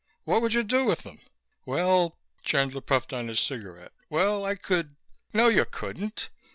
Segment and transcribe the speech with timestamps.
[0.23, 1.19] What would you do with them?"
[1.63, 3.91] "Well...." Chandler puffed on his cigarette.
[4.09, 4.95] "Well, I could"
[5.31, 6.31] "No, you couldn't.